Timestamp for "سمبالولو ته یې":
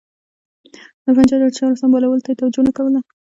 1.81-2.37